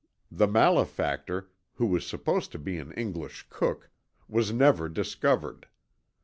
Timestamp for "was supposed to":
1.85-2.57